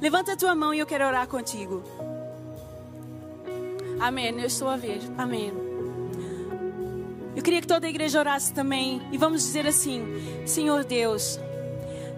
[0.00, 1.82] levanta a tua mão e eu quero orar contigo.
[4.00, 4.30] Amém.
[4.40, 5.00] Eu estou a ver.
[5.18, 5.52] Amém.
[7.36, 10.02] Eu queria que toda a igreja orasse também e vamos dizer assim:
[10.46, 11.38] Senhor Deus,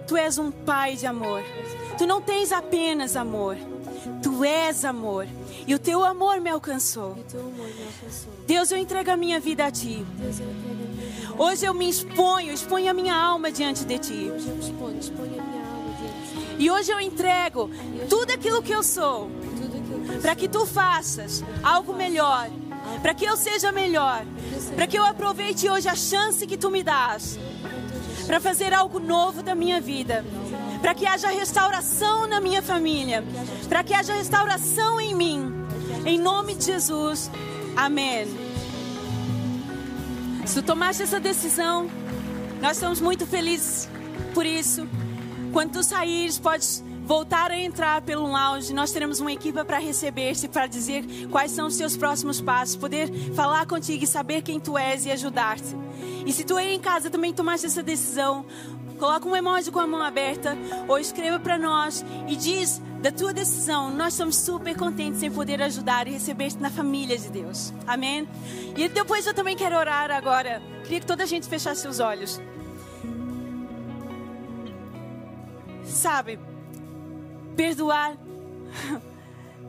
[0.07, 1.43] Tu és um Pai de amor.
[1.99, 3.57] Tu não tens apenas amor,
[4.23, 5.27] Tu és amor.
[5.67, 7.17] E o Teu amor me alcançou.
[8.47, 10.05] Deus, eu entrego a minha vida a Ti.
[11.39, 14.33] Hoje eu me exponho, exponho a minha alma diante de Ti.
[16.59, 17.71] E hoje eu entrego
[18.09, 19.31] tudo aquilo que eu sou,
[20.21, 22.49] para que Tu faças algo melhor
[23.01, 24.25] para que eu seja melhor,
[24.75, 27.39] para que eu aproveite hoje a chance que tu me dás,
[28.27, 30.25] para fazer algo novo da minha vida,
[30.83, 33.25] para que haja restauração na minha família,
[33.69, 35.55] para que haja restauração em mim,
[36.05, 37.31] em nome de Jesus,
[37.77, 38.27] amém.
[40.45, 41.89] Se tu tomaste essa decisão,
[42.61, 43.89] nós estamos muito felizes
[44.35, 44.89] por isso.
[45.53, 50.49] Quando tu saíres, podes voltar a entrar pelo lounge, nós teremos uma equipe para receber-te,
[50.49, 54.77] para dizer quais são os seus próximos passos, poder falar contigo e saber quem tu
[54.77, 55.77] és e ajudar-te.
[56.27, 58.45] E se tu aí em casa também tomaste essa decisão,
[59.03, 63.33] coloca um emoji com a mão aberta ou escreva para nós e diz da tua
[63.33, 63.91] decisão.
[63.91, 67.73] Nós estamos super contentes em poder ajudar e receber-te na família de Deus.
[67.85, 68.29] Amém?
[68.77, 70.63] E depois eu também quero orar agora.
[70.85, 72.41] Queria que toda a gente fechasse seus olhos.
[75.85, 76.39] Sabe,
[77.57, 78.17] perdoar.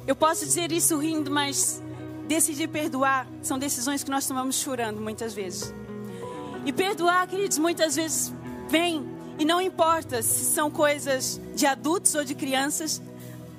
[0.06, 1.82] Eu posso dizer isso rindo, mas
[2.28, 5.74] decidir perdoar são decisões que nós tomamos chorando muitas vezes.
[6.66, 8.34] E perdoar, queridos, muitas vezes
[8.70, 13.02] vem e não importa se são coisas de adultos ou de crianças,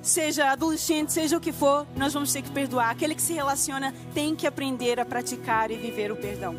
[0.01, 2.91] seja adolescente, seja o que for, nós vamos ter que perdoar.
[2.91, 6.55] Aquele que se relaciona tem que aprender a praticar e viver o perdão.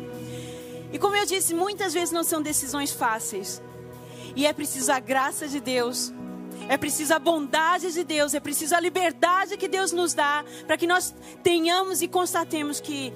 [0.91, 3.61] E como eu disse, muitas vezes não são decisões fáceis.
[4.35, 6.13] E é preciso a graça de Deus,
[6.69, 10.77] é preciso a bondade de Deus, é preciso a liberdade que Deus nos dá para
[10.77, 13.13] que nós tenhamos e constatemos que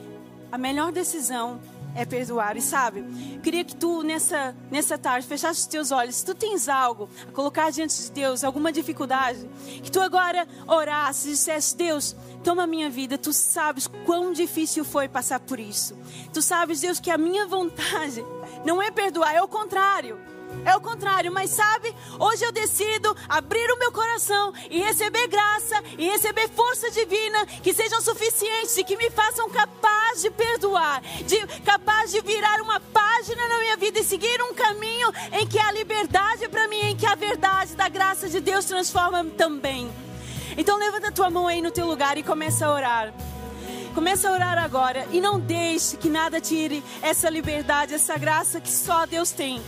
[0.51, 1.61] a melhor decisão
[1.95, 2.57] é perdoar.
[2.57, 3.03] E sabe,
[3.41, 6.15] queria que tu nessa, nessa tarde fechasse os teus olhos.
[6.15, 9.49] Se tu tens algo a colocar diante de Deus, alguma dificuldade,
[9.83, 13.17] que tu agora orasse e dissesse: Deus, toma a minha vida.
[13.17, 15.97] Tu sabes quão difícil foi passar por isso.
[16.33, 18.23] Tu sabes, Deus, que a minha vontade
[18.65, 20.30] não é perdoar, é o contrário.
[20.63, 25.83] É o contrário, mas sabe, hoje eu decido abrir o meu coração e receber graça
[25.97, 31.37] e receber força divina que sejam suficientes e que me façam capaz de perdoar, de
[31.63, 35.71] capaz de virar uma página na minha vida e seguir um caminho em que há
[35.71, 39.91] liberdade para mim, em que a verdade da graça de Deus transforma também.
[40.55, 43.13] Então levanta a tua mão aí no teu lugar e começa a orar.
[43.95, 48.71] Começa a orar agora e não deixe que nada tire essa liberdade, essa graça que
[48.71, 49.61] só Deus tem.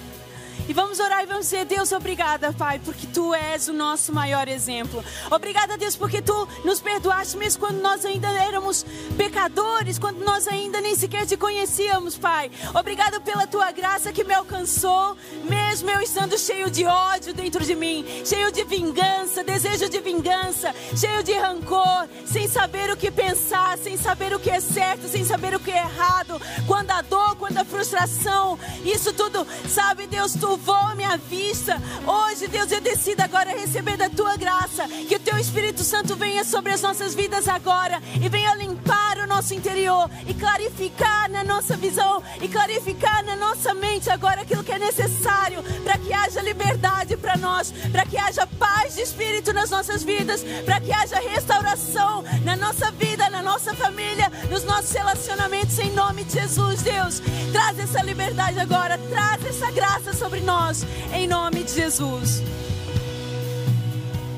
[0.68, 4.48] E vamos orar e vamos dizer: Deus, obrigada, Pai, porque tu és o nosso maior
[4.48, 5.04] exemplo.
[5.30, 8.86] Obrigada, Deus, porque tu nos perdoaste mesmo quando nós ainda éramos
[9.18, 12.50] pecadores, quando nós ainda nem sequer te conhecíamos, Pai.
[12.74, 17.76] Obrigada pela tua graça que me alcançou, mesmo eu estando cheio de ódio dentro de
[17.76, 23.78] mim, cheio de vingança, desejo de vingança, cheio de rancor, sem saber o que pensar,
[23.78, 26.42] sem saber o que é certo, sem saber o que é errado.
[26.66, 27.36] Quando a dor,
[27.66, 31.82] frustração, isso tudo, sabe, Deus, tu louvor minha vista.
[32.06, 34.88] Hoje, Deus, eu decido agora receber da tua graça.
[34.88, 39.28] Que o teu Espírito Santo venha sobre as nossas vidas agora e venha limpar o
[39.28, 44.72] nosso interior e clarificar na nossa visão e clarificar na nossa mente agora aquilo que
[44.72, 49.72] é necessário para que haja liberdade para nós, para que haja paz de espírito nas
[49.72, 55.80] nossas vidas, para que haja restauração na nossa vida, na nossa família, nos nossos relacionamentos
[55.80, 57.22] em nome de Jesus, Deus.
[57.54, 60.84] Traz essa liberdade agora, traz essa graça sobre nós,
[61.14, 62.42] em nome de Jesus.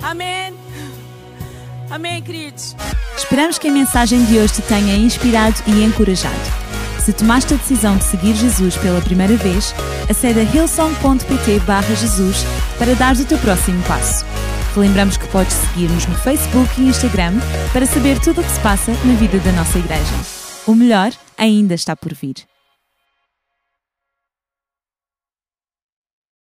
[0.04, 0.54] Amém.
[1.90, 2.76] Amém, queridos.
[3.18, 6.36] Esperamos que a mensagem de hoje te tenha inspirado e encorajado.
[7.00, 9.74] Se tomaste a decisão de seguir Jesus pela primeira vez,
[10.10, 12.44] acede a hillsong.pt Jesus
[12.78, 14.26] para dar o teu próximo passo.
[14.76, 17.40] Lembramos que podes seguir-nos no Facebook e Instagram
[17.72, 20.14] para saber tudo o que se passa na vida da nossa igreja.
[20.68, 22.36] O melhor ainda está por vir.